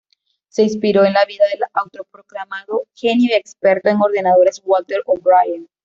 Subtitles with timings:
[0.47, 5.69] Se inspiró en la vida del autoproclamado genio y experto en ordenadores Walter O'Brien.